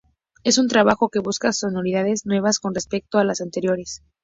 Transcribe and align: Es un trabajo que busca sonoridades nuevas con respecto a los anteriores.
Es 0.43 0.57
un 0.57 0.67
trabajo 0.67 1.09
que 1.09 1.19
busca 1.19 1.53
sonoridades 1.53 2.25
nuevas 2.25 2.57
con 2.57 2.73
respecto 2.73 3.19
a 3.19 3.23
los 3.23 3.39
anteriores. 3.39 4.01